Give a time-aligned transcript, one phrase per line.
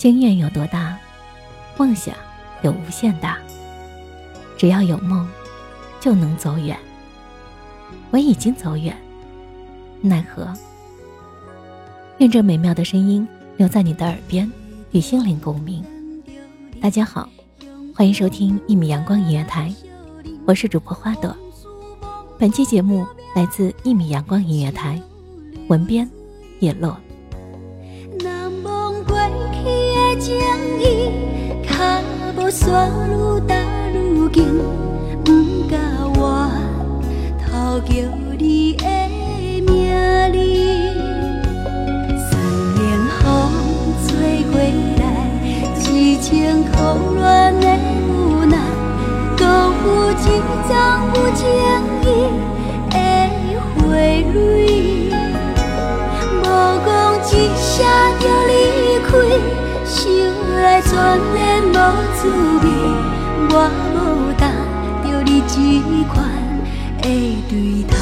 [0.00, 0.98] 经验有多大，
[1.76, 2.14] 梦想
[2.62, 3.36] 有无限大。
[4.56, 5.28] 只要有梦，
[6.00, 6.74] 就能走远。
[8.10, 8.96] 我已经走远，
[10.00, 10.50] 奈何？
[12.16, 13.28] 愿这美妙的声音
[13.58, 14.50] 留在你的耳边，
[14.92, 15.84] 与心灵共鸣。
[16.80, 17.28] 大家好，
[17.94, 19.70] 欢迎收听一米阳光音乐台，
[20.46, 21.36] 我是主播花朵。
[22.38, 23.06] 本期节目
[23.36, 24.98] 来自一米阳光音乐台，
[25.68, 26.10] 文编
[26.60, 26.98] 叶落。
[30.20, 30.36] 情
[30.78, 30.84] 意，
[31.66, 31.72] 脚
[32.36, 33.54] 步山愈踏
[33.94, 34.44] 愈近，
[35.24, 35.28] 不
[35.66, 35.80] 敢
[36.14, 36.20] 我
[37.40, 37.90] 偷叫
[38.38, 38.84] 你的
[39.66, 39.68] 名
[40.30, 40.36] 字。
[42.28, 42.30] 三
[42.76, 42.78] 年
[43.18, 43.24] 风
[44.06, 44.08] 吹
[44.52, 44.54] 过
[45.00, 45.02] 来，
[45.74, 45.80] 痴
[46.20, 46.28] 情
[46.64, 46.70] 苦
[47.14, 47.24] 恋
[47.58, 47.64] 的
[48.06, 48.10] 无
[48.44, 48.54] 奈，
[49.38, 50.14] 都有一
[50.68, 50.70] 张
[51.14, 51.40] 有情
[60.90, 61.38] 全然
[61.70, 61.72] 无
[62.16, 62.18] 滋
[62.62, 62.66] 味，
[63.48, 63.54] 我
[63.94, 63.96] 无
[64.36, 64.42] 答
[65.04, 65.54] 着你这
[66.12, 66.12] 款
[67.00, 67.06] 的
[67.48, 67.52] 对
[67.84, 67.94] 待。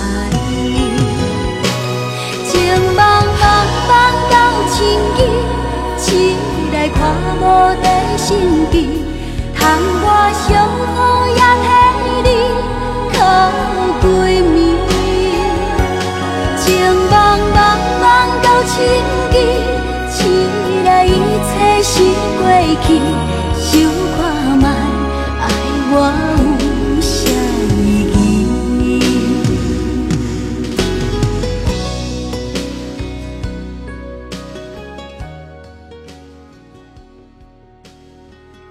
[2.47, 2.50] 情
[2.97, 2.99] 茫
[3.37, 3.44] 茫
[3.88, 3.93] 茫
[4.32, 4.34] 到
[4.72, 4.76] 千
[5.16, 5.19] 机，
[5.99, 6.09] 醒
[6.72, 6.97] 来看
[7.38, 7.44] 无
[7.82, 8.26] 在心
[8.72, 8.75] 机，
[9.55, 9.60] 窗
[10.03, 10.49] 外相
[11.37, 11.38] 雨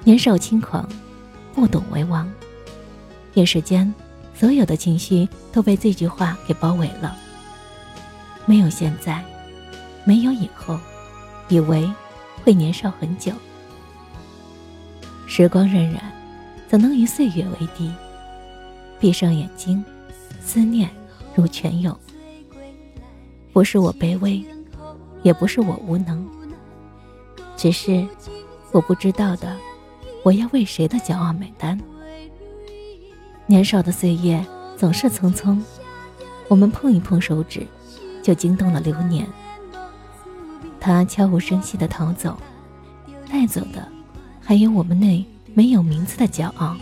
[0.08, 0.88] 年少轻狂，
[1.54, 2.32] 不懂为王。
[3.34, 3.94] 一时间，
[4.34, 7.14] 所有的情绪都被这句话给包围了。
[8.46, 9.22] 没有现在，
[10.06, 10.80] 没有以后，
[11.50, 11.86] 以为。
[12.46, 13.34] 会年少很久，
[15.26, 16.00] 时光荏苒，
[16.70, 17.92] 怎能与岁月为敌？
[19.02, 19.84] 闭上眼睛，
[20.40, 20.90] 思念
[21.36, 21.94] 如泉涌。
[23.52, 24.42] 不是我卑微，
[25.24, 26.26] 也不是我无能，
[27.58, 28.08] 只是
[28.72, 29.58] 我不知道的，
[30.28, 31.80] 我要为谁的骄傲买单？
[33.46, 34.46] 年少的岁月
[34.76, 35.58] 总是匆匆，
[36.50, 37.66] 我们碰一碰手指，
[38.22, 39.26] 就惊动了流年。
[40.82, 42.38] 他悄无声息地逃走，
[43.32, 43.88] 带走的
[44.42, 46.76] 还有我们那没有名字的骄傲。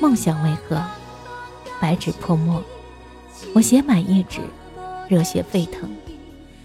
[0.00, 0.82] 梦想为何
[1.78, 2.64] 白纸泼墨？
[3.54, 4.40] 我写满一纸，
[5.10, 5.90] 热血沸腾，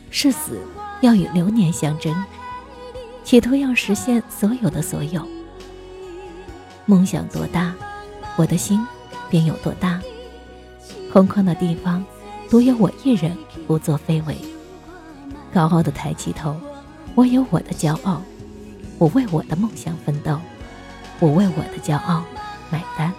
[0.10, 0.58] 誓死
[1.02, 2.16] 要与流年相争，
[3.26, 5.28] 企图要实现所有的所有。
[6.86, 7.74] 梦想多大，
[8.36, 8.80] 我的心
[9.32, 10.00] 便有多大。
[11.12, 12.06] 空旷的地方，
[12.52, 14.38] 独有我一人不作非为。
[15.52, 16.56] 高傲的抬起头，
[17.16, 18.22] 我有我的骄傲，
[19.00, 20.40] 我为我的梦想奋斗，
[21.20, 22.24] 我为我的骄傲
[22.70, 23.12] 买单。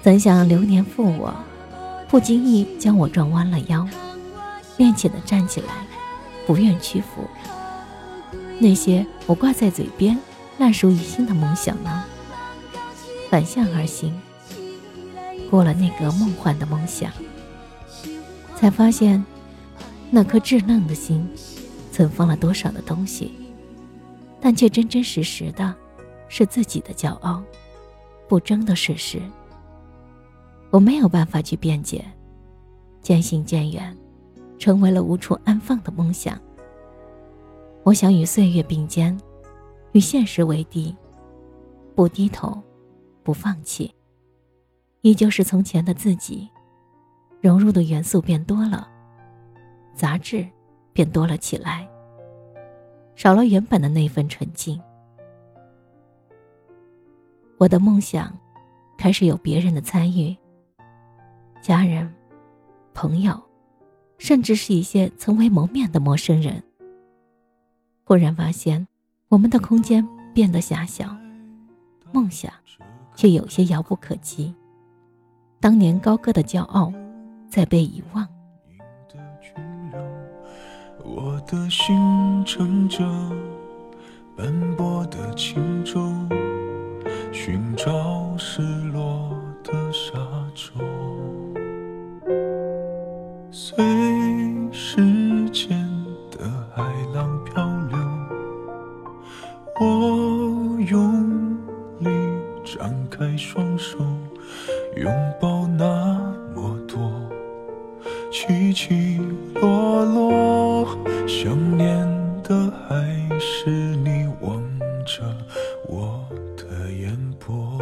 [0.00, 1.34] 怎想流年负我，
[2.08, 3.84] 不经意将我撞弯了腰，
[4.78, 5.84] 踮起的站起来，
[6.46, 7.28] 不愿屈服。
[8.62, 10.16] 那些我挂在嘴边、
[10.56, 12.04] 烂熟于心的梦想呢？
[13.28, 14.14] 反向而行，
[15.50, 17.10] 过了那个梦幻的梦想，
[18.54, 19.22] 才发现。
[20.14, 21.26] 那颗稚嫩的心，
[21.90, 23.32] 存放了多少的东西，
[24.38, 25.74] 但却真真实实的，
[26.28, 27.42] 是自己的骄傲，
[28.28, 29.20] 不争的事实。
[30.70, 32.04] 我没有办法去辩解，
[33.00, 33.96] 渐行渐远，
[34.58, 36.38] 成为了无处安放的梦想。
[37.84, 39.16] 我想与岁月并肩，
[39.90, 40.96] 与现实为敌，
[41.96, 42.62] 不低头，
[43.24, 43.92] 不放弃。
[45.00, 46.48] 依旧是从前的自己，
[47.40, 48.88] 融入的元素变多了，
[49.96, 50.46] 杂质
[50.92, 51.88] 变多了起来，
[53.16, 54.80] 少了原本的那份纯净。
[57.58, 58.32] 我的梦想
[58.96, 60.36] 开始有别人的参与，
[61.60, 62.08] 家人、
[62.94, 63.36] 朋友，
[64.18, 66.62] 甚至是一些从未谋面的陌生人。
[68.04, 68.86] 忽然发现，
[69.28, 71.16] 我们的空间变得狭小，
[72.12, 72.52] 梦想
[73.14, 74.54] 却有些遥不可及。
[75.60, 76.92] 当年高歌的骄傲，
[77.48, 78.26] 在被遗忘。
[81.04, 83.04] 我的心乘着
[84.36, 86.12] 斑驳的轻舟，
[87.32, 90.12] 寻找失落的沙
[90.54, 90.72] 洲。
[104.96, 105.10] 拥
[105.40, 105.84] 抱那
[106.54, 107.10] 么多
[108.30, 109.18] 起起
[109.54, 110.86] 落落，
[111.26, 111.96] 想念
[112.42, 112.96] 的还
[113.40, 114.62] 是你望
[115.06, 115.22] 着
[115.88, 116.22] 我
[116.56, 117.78] 的眼波。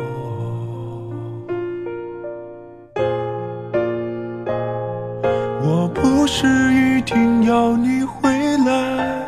[5.62, 8.30] 我不是一定要你回
[8.66, 9.26] 来，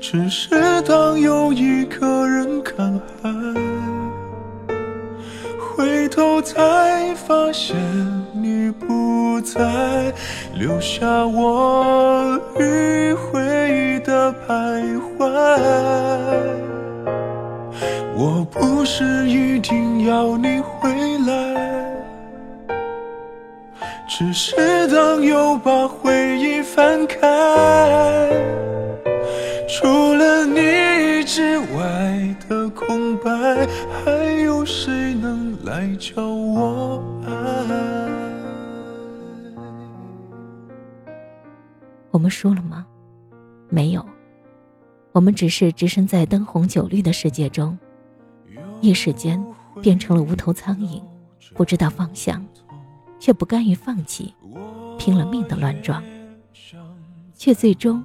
[0.00, 3.30] 只是当有一个人看海，
[5.78, 7.76] 回头才发现
[8.32, 10.12] 你不在，
[10.52, 15.24] 留下我迂回的徘徊。
[18.16, 20.90] 我不是一定要你回
[21.28, 21.86] 来。
[24.08, 24.56] 只是
[24.88, 27.20] 当又把回忆翻开，
[29.68, 32.27] 除了你之外
[33.28, 33.66] 白，
[34.02, 34.10] 还
[34.40, 37.32] 有谁能来教我爱？
[42.10, 42.86] 我们输了吗？
[43.68, 44.02] 没有，
[45.12, 47.78] 我们只是置身在灯红酒绿的世界中，
[48.80, 49.44] 一时间
[49.82, 51.02] 变成了无头苍蝇，
[51.54, 52.42] 不知道方向。
[53.20, 54.32] 却不甘于放弃，
[54.96, 56.00] 拼了命的乱撞，
[57.34, 58.00] 却最终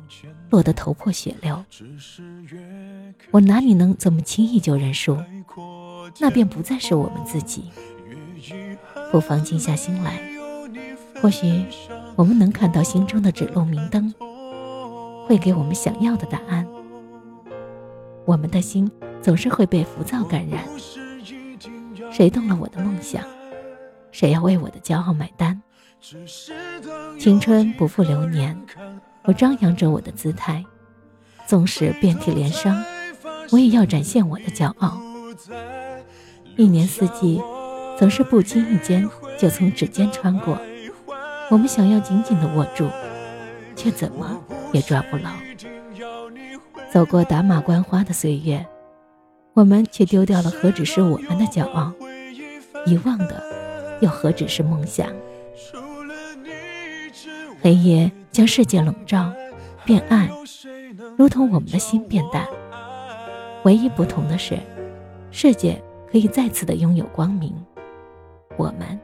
[0.54, 1.66] 落得头破血流。
[3.32, 5.18] 我哪里能这么轻易就认输？
[6.20, 7.72] 那便不再是我们自己。
[9.12, 10.22] 不妨静下心来，
[11.20, 11.66] 或许
[12.16, 14.14] 我们能看到心中的指路明灯，
[15.26, 16.68] 会给我们想要的答案。
[18.24, 18.92] 我们的心
[19.24, 20.64] 总是会被浮躁感染，
[22.12, 23.24] 谁动了我的梦想？
[24.12, 25.60] 谁要为我的骄傲买单？
[27.20, 28.56] 青春不负流年，
[29.26, 30.64] 我张扬着我的姿态，
[31.48, 32.84] 纵使遍体鳞伤，
[33.52, 35.02] 我也要展现我的骄傲。
[36.58, 37.42] 一年四季，
[37.98, 40.60] 总是不经意间就从指尖穿过，
[41.50, 42.90] 我们想要紧紧的握住，
[43.76, 44.40] 却怎么
[44.72, 45.32] 也抓不牢。
[46.92, 48.66] 走过打马观花的岁月，
[49.54, 51.92] 我们却丢掉了何止是我们的骄傲，
[52.86, 53.44] 遗忘的。
[54.02, 55.08] 又何止是梦想？
[57.62, 59.32] 黑夜将世界笼罩，
[59.86, 60.28] 变暗，
[61.16, 62.48] 如同我们的心变淡。
[63.64, 64.58] 唯一不同的是，
[65.30, 65.80] 世界
[66.12, 67.54] 可以再次的拥有光明，
[68.58, 69.00] 我们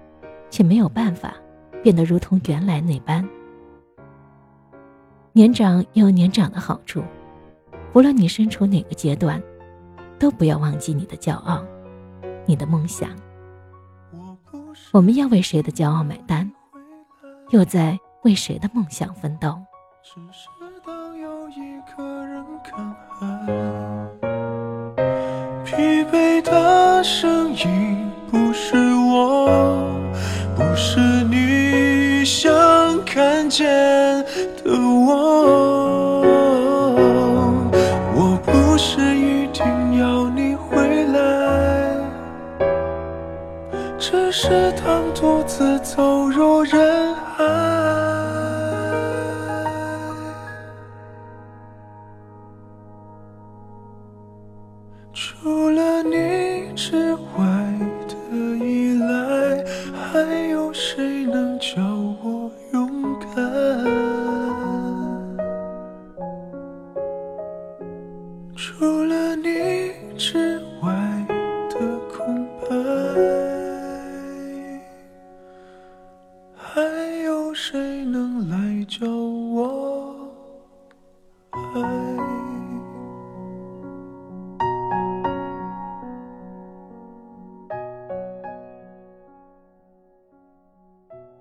[0.49, 1.35] 却没有办法
[1.83, 3.23] 变得如同原来那般。
[5.31, 7.03] 年长也有年长的好处，
[7.93, 9.39] 无论你身处哪个阶段，
[10.17, 11.63] 都不要忘记你的骄傲，
[12.47, 13.11] 你的梦想。
[14.91, 16.51] 我们要为谁的骄傲买单，
[17.51, 19.57] 又在为谁的梦想奋斗？
[20.03, 20.49] 只是
[20.85, 23.25] 当有一个人看海，
[25.63, 29.89] 疲惫的声音不是我，
[30.53, 32.51] 不是你想
[33.05, 33.65] 看见
[34.63, 36.21] 的我。
[38.13, 41.95] 我不是一定要你回来，
[43.97, 47.78] 只是当独自走入人海。